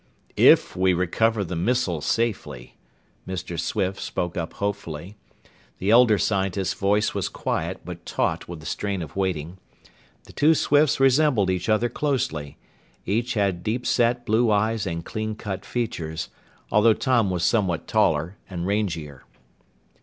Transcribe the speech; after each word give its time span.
"If 0.37 0.75
we 0.75 0.95
recover 0.95 1.43
the 1.43 1.55
missile 1.55 2.01
safely," 2.01 2.75
Mr. 3.27 3.59
Swift 3.59 4.01
spoke 4.01 4.35
up 4.35 4.53
hopefully. 4.53 5.15
The 5.77 5.91
elder 5.91 6.17
scientist's 6.17 6.73
voice 6.73 7.13
was 7.13 7.29
quiet 7.29 7.81
but 7.85 8.03
taut 8.03 8.47
with 8.47 8.61
the 8.61 8.65
strain 8.65 9.03
of 9.03 9.15
waiting. 9.15 9.59
The 10.23 10.33
two 10.33 10.55
Swifts 10.55 10.99
resembled 10.99 11.51
each 11.51 11.69
other 11.69 11.87
closely 11.87 12.57
each 13.05 13.35
had 13.35 13.61
deep 13.61 13.85
set 13.85 14.25
blue 14.25 14.49
eyes 14.49 14.87
and 14.87 15.05
clean 15.05 15.35
cut 15.35 15.63
features 15.65 16.29
although 16.71 16.95
Tom 16.95 17.29
was 17.29 17.43
somewhat 17.43 17.87
taller 17.87 18.37
and 18.49 18.65
rangier. 18.65 19.21